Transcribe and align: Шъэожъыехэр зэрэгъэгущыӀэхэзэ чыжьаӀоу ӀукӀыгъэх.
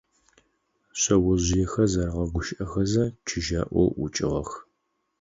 Шъэожъыехэр 0.99 1.87
зэрэгъэгущыӀэхэзэ 1.91 3.03
чыжьаӀоу 3.27 3.89
ӀукӀыгъэх. 4.01 4.49